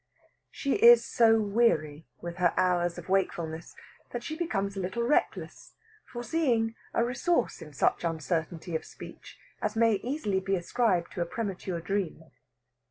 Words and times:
She 0.49 0.77
is 0.77 1.05
so 1.05 1.39
weary 1.39 2.07
with 2.21 2.37
her 2.37 2.55
hours 2.57 2.97
of 2.97 3.07
wakefulness 3.07 3.75
that 4.09 4.23
she 4.23 4.35
becomes 4.35 4.75
a 4.75 4.79
little 4.79 5.03
reckless, 5.03 5.75
foreseeing 6.05 6.73
a 6.91 7.05
resource 7.05 7.61
in 7.61 7.71
such 7.71 8.03
uncertainty 8.03 8.75
of 8.75 8.83
speech 8.83 9.37
as 9.61 9.75
may 9.75 9.97
easily 10.03 10.39
be 10.39 10.55
ascribed 10.55 11.11
to 11.11 11.21
a 11.21 11.27
premature 11.27 11.81
dream. 11.81 12.23